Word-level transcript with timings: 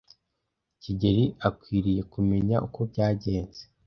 kigeli 0.81 1.25
akwiriye 1.47 2.01
kumenya 2.13 2.55
uko 2.67 2.79
byagenze. 2.89 3.61